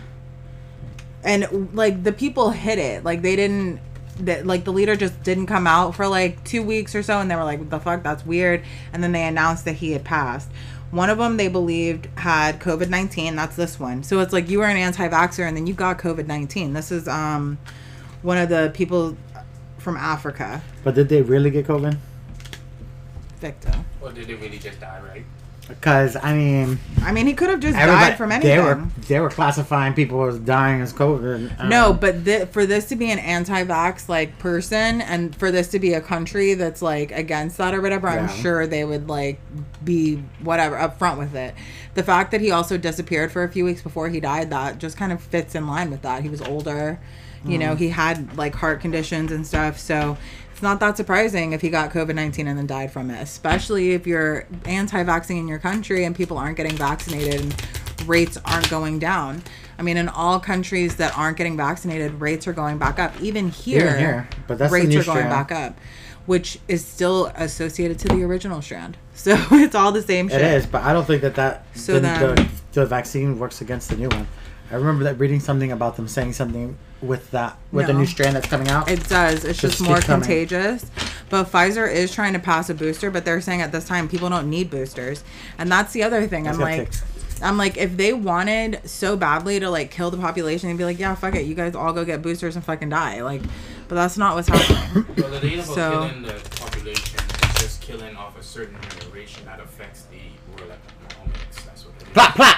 [1.24, 3.04] And like the people hid it.
[3.04, 3.80] Like they didn't
[4.20, 7.30] that like the leader just didn't come out for like two weeks or so, and
[7.30, 8.04] they were like, "What the fuck?
[8.04, 10.50] That's weird." And then they announced that he had passed.
[10.92, 13.36] One of them they believed had COVID nineteen.
[13.36, 14.04] That's this one.
[14.04, 16.74] So it's like you were an anti-vaxxer and then you got COVID nineteen.
[16.74, 17.58] This is um
[18.22, 19.18] one of the people
[19.80, 20.62] from Africa.
[20.84, 21.98] But did they really get COVID?
[23.40, 23.74] Victor.
[24.02, 25.26] Or did they really just die, right?
[25.68, 28.50] Because I mean, I mean, he could have just died from anything.
[28.58, 31.58] They were they were classifying people as dying as COVID.
[31.60, 35.70] Um, No, but th- for this to be an anti-vax like person, and for this
[35.70, 39.40] to be a country that's like against that or whatever, I'm sure they would like
[39.86, 41.56] be whatever upfront with it.
[41.94, 44.98] The fact that he also disappeared for a few weeks before he died, that just
[44.98, 46.24] kind of fits in line with that.
[46.24, 47.00] He was older,
[47.46, 47.62] you Mm.
[47.62, 50.18] know, he had like heart conditions and stuff, so.
[50.64, 54.08] Not that surprising if he got COVID 19 and then died from it, especially if
[54.08, 58.98] you're anti vaccine in your country and people aren't getting vaccinated and rates aren't going
[58.98, 59.44] down.
[59.78, 63.14] I mean, in all countries that aren't getting vaccinated, rates are going back up.
[63.22, 65.30] Even here, Even here, but that's the rates are going strand.
[65.30, 65.78] back up,
[66.28, 68.98] which is still associated to the original strand.
[69.16, 70.42] So it's all the same shit.
[70.42, 73.62] It is, but I don't think that that So the, then- the, the vaccine works
[73.62, 74.28] against the new one.
[74.74, 78.00] I remember that reading something about them saying something with that with the No.
[78.00, 78.90] new strand that's coming out.
[78.90, 79.46] It does.
[79.46, 80.86] It's just, Just more contagious.
[81.30, 84.30] But Pfizer is trying to pass a booster, but they're saying at this time people
[84.30, 85.24] don't need boosters.
[85.60, 86.48] And that's the other thing.
[86.48, 87.04] I'm like fixed.
[87.44, 90.98] I'm like if they wanted so badly to like kill the population, they'd be like,
[91.00, 93.22] Yeah, fuck it, you guys all go get boosters and fucking die.
[93.22, 93.42] Like
[93.90, 95.06] but that's not what's happening.
[95.18, 99.46] Well, the thing about So- killing the population is just killing off a certain generation
[99.46, 100.18] that affects the
[100.58, 101.64] world economics.
[101.64, 102.54] That's what it is.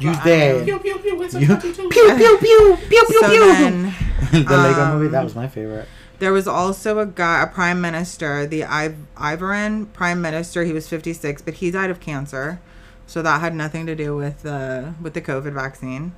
[0.00, 0.24] Plop plop.
[0.24, 0.62] Blah, You blah.
[0.62, 0.64] dead.
[0.64, 1.22] Pew pew pew.
[1.22, 1.88] It's a You- 22.
[1.88, 3.40] Pew pew pew pew pew so pew.
[3.40, 3.94] then
[4.32, 5.88] the Lego um, movie that was my favorite.
[6.18, 10.64] There was also a guy, a prime minister, the Iv- Ivorian prime minister.
[10.64, 12.60] He was 56, but he died of cancer,
[13.06, 16.12] so that had nothing to do with the with the COVID vaccine.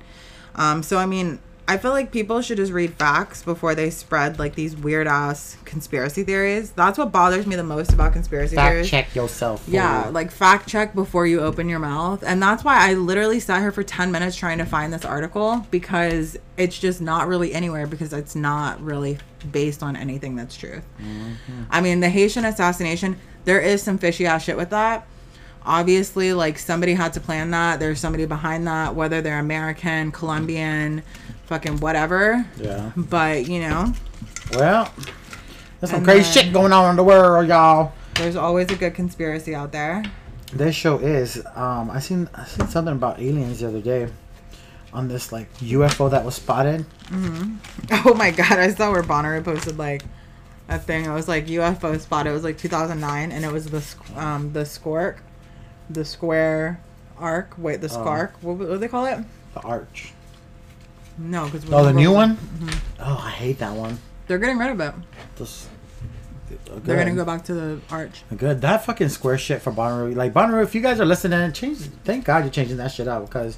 [0.55, 4.37] Um, so I mean, I feel like people should just read facts before they spread
[4.37, 6.71] like these weird ass conspiracy theories.
[6.71, 8.89] That's what bothers me the most about conspiracy Fact theories.
[8.89, 9.63] Fact check yourself.
[9.67, 10.11] Yeah, fool.
[10.11, 12.21] like fact check before you open your mouth.
[12.21, 15.65] And that's why I literally sat here for 10 minutes trying to find this article
[15.71, 19.17] because it's just not really anywhere because it's not really
[19.51, 20.85] based on anything that's truth.
[20.99, 21.63] Mm-hmm.
[21.69, 25.07] I mean, the Haitian assassination, there is some fishy ass shit with that.
[25.65, 27.79] Obviously, like somebody had to plan that.
[27.79, 31.03] There's somebody behind that, whether they're American, Colombian,
[31.45, 32.45] fucking whatever.
[32.59, 32.91] yeah.
[32.95, 33.93] But, you know,
[34.53, 34.91] Well,
[35.79, 37.93] there's some crazy shit going on in the world, y'all.
[38.15, 40.03] there's always a good conspiracy out there.
[40.53, 41.43] This show is.
[41.55, 44.07] Um, I seen I seen something about aliens the other day,
[44.93, 46.85] on this like UFO that was spotted.
[48.05, 50.03] Oh my god, I saw where Bonner posted like
[50.69, 51.05] a thing.
[51.05, 52.27] It was like UFO spot.
[52.27, 53.83] It was like 2009, and it was the
[54.15, 55.17] um the squark,
[55.89, 56.79] the square
[57.17, 57.55] arc.
[57.57, 58.33] Wait, the squark.
[58.41, 59.19] What, what do they call it?
[59.55, 60.12] The arch.
[61.17, 62.37] No, because Oh, the new one.
[62.37, 63.01] Mm-hmm.
[63.01, 63.97] Oh, I hate that one.
[64.27, 64.93] They're getting rid of it.
[65.37, 65.67] Just,
[66.83, 68.23] They're gonna go back to the arch.
[68.35, 68.61] Good.
[68.61, 70.15] That fucking square shit for Bonnaroo.
[70.15, 71.77] Like Bonnaroo, if you guys are listening, change.
[72.03, 73.57] Thank God you're changing that shit out because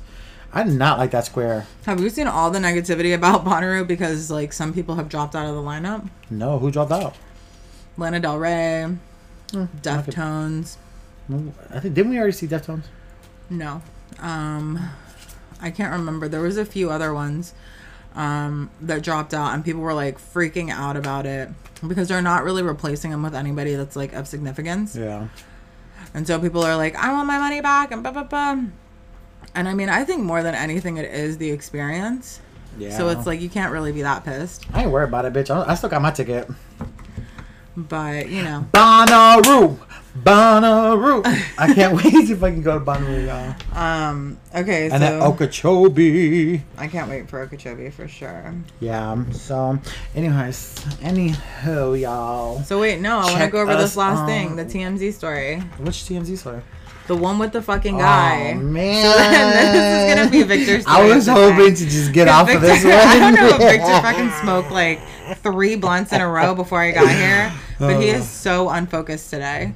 [0.53, 1.67] I did not like that square.
[1.85, 5.45] Have you seen all the negativity about Bonnaroo because like some people have dropped out
[5.47, 6.09] of the lineup?
[6.29, 7.15] No, who dropped out?
[7.97, 8.83] Lana Del Rey,
[9.51, 10.77] Hmm, Deftones.
[11.71, 12.83] I think didn't we already see Deftones?
[13.49, 13.81] No.
[14.19, 14.89] Um
[15.61, 16.27] I can't remember.
[16.27, 17.53] There was a few other ones
[18.15, 21.49] um that dropped out and people were like freaking out about it
[21.85, 24.95] because they're not really replacing them with anybody that's like of significance.
[24.95, 25.27] Yeah.
[26.13, 28.63] And so people are like, I want my money back and blah blah blah.
[29.53, 32.39] And I mean, I think more than anything it is the experience.
[32.77, 32.97] Yeah.
[32.97, 34.65] So it's like you can't really be that pissed.
[34.73, 35.49] I ain't worried about it, bitch.
[35.49, 36.49] I, I still got my ticket.
[37.77, 38.65] But, you know.
[38.73, 39.77] Bonnaroo,
[40.23, 41.23] Bonnaroo.
[41.57, 43.77] I can't wait to can go to Bonnaroo, y'all.
[43.77, 46.61] Um okay, And then so Okeechobee.
[46.77, 48.53] I can't wait for Okeechobee for sure.
[48.79, 49.23] Yeah.
[49.31, 49.77] So,
[50.15, 52.61] anyways, anyhow, y'all.
[52.63, 55.59] So wait, no, I want to go over this last on- thing, the TMZ story.
[55.79, 56.61] Which TMZ story?
[57.07, 58.53] The one with the fucking guy.
[58.55, 62.27] Oh man, So then this is gonna be Victor's I was hoping to just get
[62.27, 62.93] off of this one.
[62.95, 65.01] I don't know if Victor fucking smoked like
[65.43, 69.73] three blunts in a row before I got here, but he is so unfocused today.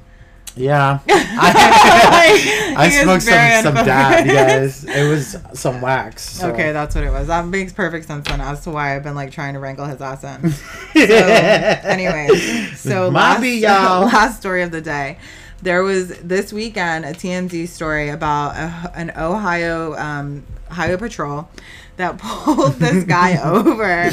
[0.60, 4.84] Yeah, I, I smoked some some dab, you guys.
[4.90, 6.24] It was some wax.
[6.24, 6.50] so.
[6.52, 7.28] Okay, that's what it was.
[7.28, 10.02] That makes perfect sense then as to why I've been like trying to wrangle his
[10.02, 10.52] ass in.
[10.52, 14.06] So, anyways, so last, be, y'all.
[14.06, 15.18] last story of the day.
[15.62, 21.48] There was this weekend a TMZ story about a, an Ohio um, highway patrol
[21.96, 24.12] that pulled this guy over,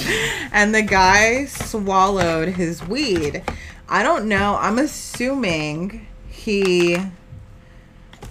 [0.52, 3.42] and the guy swallowed his weed.
[3.88, 4.56] I don't know.
[4.60, 6.06] I'm assuming
[6.46, 6.96] he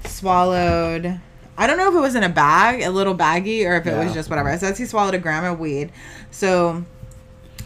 [0.05, 1.19] swallowed.
[1.57, 3.95] I don't know if it was in a bag, a little baggie, or if it
[3.95, 4.49] was just whatever.
[4.49, 5.91] It says he swallowed a gram of weed.
[6.31, 6.83] So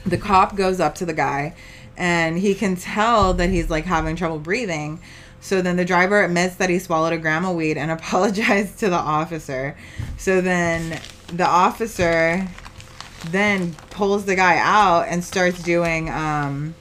[0.05, 1.55] the cop goes up to the guy
[1.97, 4.99] and he can tell that he's like having trouble breathing.
[5.41, 8.89] So then the driver admits that he swallowed a gram of weed and apologized to
[8.89, 9.77] the officer.
[10.17, 12.47] So then the officer
[13.27, 16.75] then pulls the guy out and starts doing um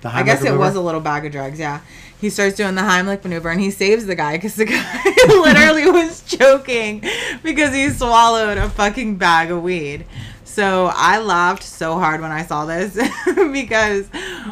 [0.00, 1.80] The I guess it was a little bag of drugs, yeah.
[2.20, 5.90] He starts doing the Heimlich maneuver and he saves the guy because the guy literally
[5.90, 7.04] was choking
[7.42, 10.06] because he swallowed a fucking bag of weed.
[10.44, 12.94] So I laughed so hard when I saw this
[13.52, 14.06] because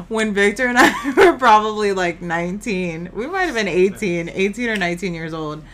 [0.09, 4.77] when Victor and I were probably like 19, we might have been 18, 18 or
[4.77, 5.65] 19 years old.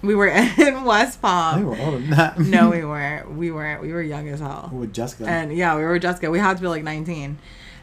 [0.00, 1.64] We were in West Palm.
[1.64, 2.38] were older than that.
[2.38, 3.32] No, we weren't.
[3.32, 3.82] We weren't.
[3.82, 4.70] We were young as hell.
[4.72, 5.26] with Jessica.
[5.26, 6.30] And yeah, we were Jessica.
[6.30, 7.38] We had to be like 19.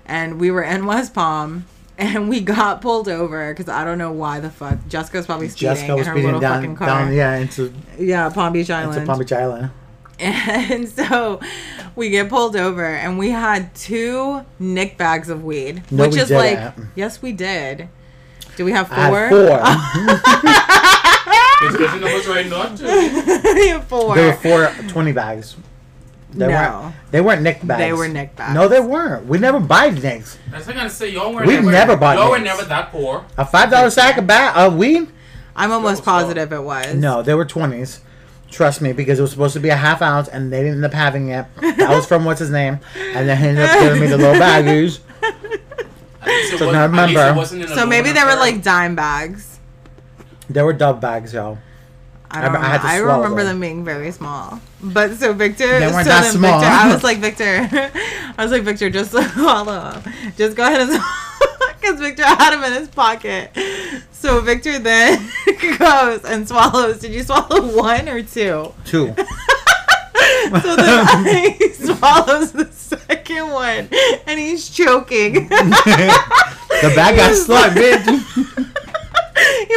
[0.05, 1.65] And we were in West Palm
[1.99, 4.79] and we got pulled over because I don't know why the fuck.
[4.87, 6.87] Jessica's probably speeding Jessica was in her speeding little down, fucking car.
[6.87, 9.05] down, yeah, into Yeah, Palm Beach into Island.
[9.07, 9.71] Palm Beach Island.
[10.21, 11.39] And so
[11.95, 15.81] we get pulled over and we had two nick bags of weed.
[15.91, 16.89] No, which we is like, didn't.
[16.95, 17.87] yes, we did.
[18.57, 19.27] Do we have I four?
[19.27, 19.29] had
[21.61, 21.69] four.
[21.69, 22.01] Discussion
[22.33, 23.81] right not to.
[23.87, 24.15] four.
[24.15, 24.33] there were
[24.71, 25.55] four 20 bags.
[26.31, 26.51] They No.
[26.81, 26.95] weren't.
[27.11, 27.79] They weren't Nick bags.
[27.79, 28.53] They were Nick bags.
[28.53, 29.25] No, they weren't.
[29.25, 30.37] We never buy Nicks.
[30.51, 31.09] That's what I'm gonna say.
[31.09, 32.57] Y'all were We never, never bought Y'all were Nicks.
[32.57, 33.25] never that poor.
[33.37, 35.07] A five dollar sack of bat of weed?
[35.55, 36.93] I'm almost positive it was.
[36.93, 38.01] No, they were twenties.
[38.51, 40.85] Trust me, because it was supposed to be a half ounce, and they didn't end
[40.85, 41.45] up having it.
[41.61, 42.79] That was from what's his name,
[43.13, 44.99] and then he ended up giving me the little baggies.
[46.21, 48.23] At least it So was- now at least remember- it wasn't in So maybe they
[48.23, 49.59] were like dime bags.
[50.49, 51.57] They were dub bags, yo.
[52.31, 52.95] I don't I- I.
[52.95, 53.47] I remember them.
[53.55, 54.59] them being very small.
[54.81, 56.59] But so Victor, They weren't so that small.
[56.59, 57.67] Victor, I was like Victor,
[58.37, 60.01] I was like Victor, just swallow,
[60.37, 61.01] just go ahead and,
[61.79, 63.51] because Victor had him in his pocket.
[64.11, 65.29] So Victor then
[65.79, 66.99] goes and swallows.
[66.99, 68.73] Did you swallow one or two?
[68.85, 69.13] Two.
[70.61, 73.87] So then he swallows the second one,
[74.25, 75.47] and he's choking.
[75.49, 78.68] the bag got stuck, bitch.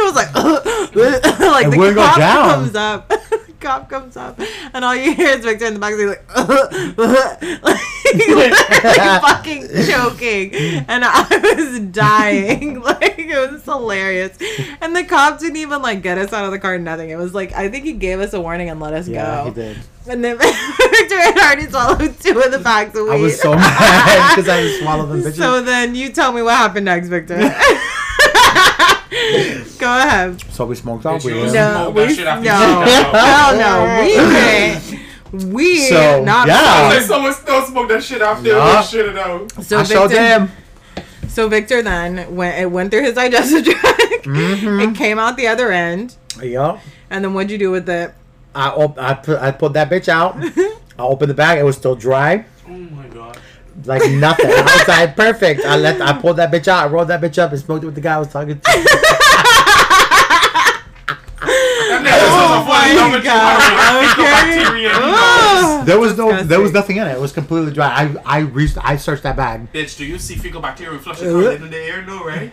[0.03, 3.09] Was like, like the cop comes up.
[3.09, 4.39] the cop comes up,
[4.73, 6.27] and all you hear is Victor in the back seat like,
[8.83, 10.53] like fucking choking,
[10.87, 12.81] and I was dying.
[12.81, 14.37] like it was hilarious,
[14.81, 16.77] and the cop didn't even like get us out of the car.
[16.77, 17.09] Nothing.
[17.09, 19.45] It was like I think he gave us a warning and let us Yeah, go.
[19.45, 19.77] he did.
[20.05, 23.13] And then Victor had already swallowed two of the bags of weed.
[23.13, 25.37] I was so mad because I to them bitches.
[25.37, 27.39] So then you tell me what happened next, Victor.
[29.79, 30.41] Go ahead.
[30.53, 31.33] So we smoked all Bitch, weed.
[31.33, 34.93] No, smoke that we shit no, after you shit that hell no, we
[35.41, 35.53] didn't.
[35.53, 36.47] We So, not.
[36.47, 36.89] yeah.
[36.93, 38.79] Like someone still smoked that shit after Yeah.
[38.81, 39.51] we shit it out.
[39.63, 40.51] So I showed Victor, them.
[41.27, 42.59] so Victor then went.
[42.59, 44.25] It went through his digestive tract.
[44.25, 44.79] Mm-hmm.
[44.79, 46.15] It came out the other end.
[46.41, 46.79] Yup.
[47.09, 48.13] And then what'd you do with it?
[48.55, 50.35] I op- I put I pulled that bitch out.
[50.37, 51.57] I opened the bag.
[51.57, 53.37] It was still dry, Oh my god.
[53.85, 54.47] Like nothing.
[54.49, 55.65] I was like, perfect.
[55.65, 56.83] I let I pulled that bitch out.
[56.85, 58.61] I rolled that bitch up and smoked it with the guy I was talking to.
[61.45, 63.59] That nigga was my God.
[63.61, 64.23] hundred.
[64.23, 64.63] Okay.
[64.63, 65.85] Bacteria.
[65.85, 67.11] There was no there was nothing in it.
[67.11, 67.87] It was completely dry.
[67.87, 69.71] I I reached I searched that bag.
[69.73, 71.49] Bitch, do you see fecal bacteria flushing Uh.
[71.51, 72.01] in the air?
[72.05, 72.51] No, right?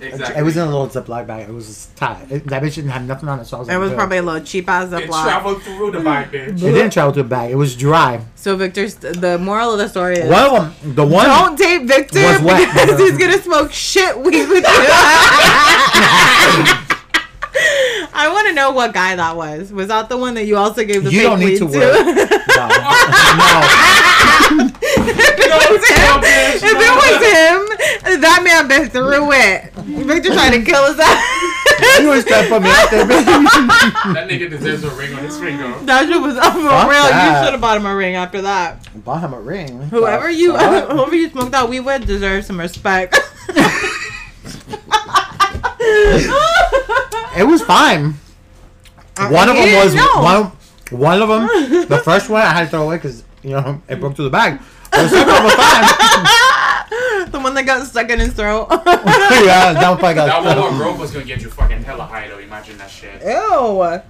[0.00, 0.40] Exactly.
[0.40, 1.48] It was in a little Ziploc bag.
[1.48, 2.30] It was just tight.
[2.30, 3.96] It, that bitch didn't have nothing on it, so I was like, It was good.
[3.96, 5.22] probably a little cheap ass It Ziploc.
[5.22, 6.48] traveled through the bag, bitch.
[6.48, 7.50] It didn't travel to a bag.
[7.50, 8.20] It was dry.
[8.34, 11.26] So Victor's the moral of the story is One of them, the one.
[11.26, 12.74] don't date Victor Was wet.
[12.74, 14.66] because he's gonna smoke shit weed with you.
[18.14, 19.72] I want to know what guy that was.
[19.72, 21.68] Was that the one that you also gave the You fake don't need weed to
[21.68, 22.38] to?
[22.56, 22.68] No,
[24.58, 24.68] no.
[25.08, 26.20] If it was him,
[26.58, 29.72] if it was him, that man been through it.
[30.06, 32.00] Victor trying to kill his ass.
[32.00, 33.24] You was trying to put me out there, bitch.
[34.14, 35.72] That nigga deserves a ring on his finger.
[35.84, 37.02] That shit was oh, for Fuck real.
[37.02, 37.40] that.
[37.40, 38.86] You should have bought him a ring after that.
[39.04, 39.82] Bought him a ring.
[39.82, 40.90] Whoever you, Fuck.
[40.92, 43.18] whoever you smoked that weed with, deserves some respect.
[47.34, 48.14] It was fine.
[49.16, 50.22] Uh, one of them was know.
[50.22, 50.52] one.
[50.90, 53.98] One of them, the first one I had to throw away because you know it
[53.98, 54.60] broke through the bag.
[54.92, 57.30] The one was fine.
[57.32, 58.66] the one that got stuck in his throat.
[58.70, 60.44] yeah, that one probably got.
[60.44, 62.38] That one more growth was gonna get you fucking hella high though.
[62.38, 63.22] Imagine that shit.
[63.22, 64.00] Ew.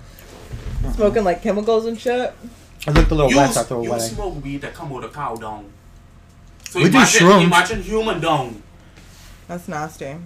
[0.94, 2.34] Smoking like chemicals and shit.
[2.86, 4.90] I looked a little You, wet, so I threw it you smoke weed that come
[4.90, 5.70] with a cow dung.
[6.68, 7.44] So We do imagine, shrooms.
[7.44, 8.62] imagine human dung.
[9.46, 10.16] That's nasty.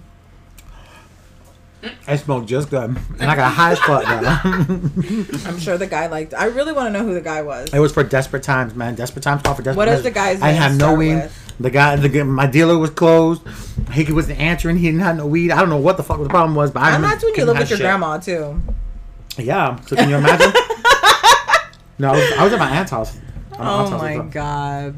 [2.07, 4.03] I smoked just good, and I got high as fuck.
[4.03, 4.39] Now.
[5.49, 6.33] I'm sure the guy liked.
[6.33, 7.73] I really want to know who the guy was.
[7.73, 8.95] it was for desperate times, man.
[8.95, 9.77] Desperate times call for desperate.
[9.77, 11.15] What is the guy's I didn't have no weed.
[11.15, 11.43] with?
[11.59, 13.41] The guy, the my dealer was closed.
[13.91, 14.77] He wasn't answering.
[14.77, 15.51] He didn't have no weed.
[15.51, 17.35] I don't know what the fuck the problem was, but I And didn't- that's when
[17.35, 17.83] you live with your shit.
[17.85, 18.61] grandma too.
[19.37, 19.79] Yeah.
[19.81, 20.51] So can you imagine?
[21.99, 23.17] no, I was, I was at my aunt's house.
[23.53, 24.95] Oh aunt's house my god.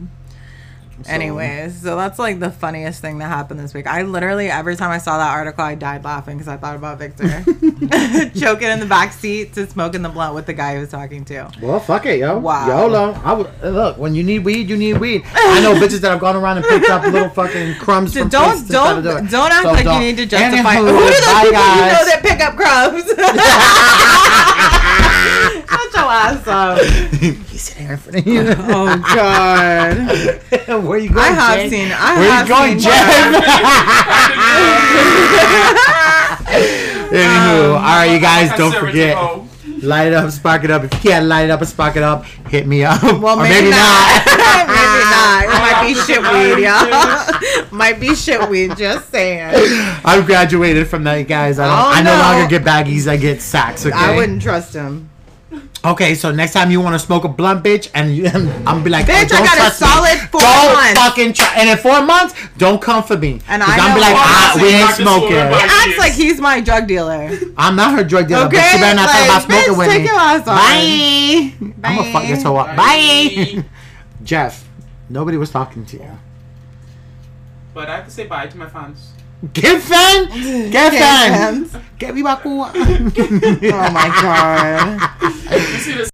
[1.04, 3.88] So- Anyways, so that's like the funniest thing that happened this week.
[3.88, 7.00] I literally every time I saw that article, I died laughing because I thought about
[7.00, 7.28] Victor
[8.40, 11.24] choking in the back seat to smoking the blunt with the guy he was talking
[11.26, 11.50] to.
[11.62, 12.38] Well, fuck it, yo.
[12.40, 12.68] Wow.
[12.68, 13.14] YOLO.
[13.24, 15.24] I would look when you need weed, you need weed.
[15.34, 18.46] I know bitches that have gone around and picked up little fucking crumbs from don't
[18.50, 19.94] places to try to don't do don't act So like don't.
[20.02, 20.76] you need to justify.
[20.76, 23.06] Anywho, Who are those people you know that pick up crumbs?
[26.10, 26.82] Shut your ass.
[27.50, 28.42] He's sitting here in front of you.
[28.72, 29.98] Oh God.
[30.84, 31.20] Where are you going?
[31.20, 31.70] I have Jay?
[31.70, 31.92] seen.
[31.92, 33.10] I Where have you going, seen Jeff?
[37.10, 39.18] Anywho, um, all right, you guys, don't forget.
[39.84, 40.84] Light it up, spark it up.
[40.84, 43.02] If you can't light it up and spark it up, hit me up.
[43.02, 44.26] Well, or maybe, maybe, not.
[44.26, 44.68] not.
[44.68, 45.44] maybe not.
[45.46, 47.72] It might be shit weed, y'all.
[47.72, 48.76] might be shit weed.
[48.78, 49.50] Just saying.
[50.04, 51.60] I've graduated from that, guys.
[51.60, 52.20] I, don't, Oh, I no no.
[52.22, 53.08] longer get baggies.
[53.08, 53.86] I get sacks.
[53.86, 53.96] Okay.
[53.96, 55.10] I wouldn't trust him.
[55.86, 58.84] Okay, so next time you want to smoke a blunt, bitch, and you, I'm gonna
[58.84, 59.88] be like, Bitch, oh, I don't got a trust me.
[59.88, 61.00] solid four don't months.
[61.00, 61.54] fucking try.
[61.58, 63.40] And in four months, don't come for me.
[63.48, 65.30] And I I'm be like, four ah, we ain't smoking.
[65.30, 65.98] He acts years.
[65.98, 67.30] like he's my drug dealer.
[67.56, 68.74] I'm not her drug dealer, Okay, bitch.
[68.74, 70.08] You better not talk like, about smoking bitch, with take me.
[70.08, 70.56] your ass on.
[71.82, 71.88] Bye.
[71.88, 72.76] I'm gonna fuck this hoe up.
[72.76, 72.76] Bye.
[73.56, 73.66] Bye.
[74.24, 74.68] Jeff,
[75.10, 76.12] nobody was talking to you.
[77.74, 79.14] But I have to say bye to my fans.
[79.54, 80.28] Get fan,
[80.70, 81.76] get fan, fans.
[81.98, 82.42] get me back.
[82.46, 82.60] Oh
[83.92, 85.00] my god.
[85.50, 86.10] You see this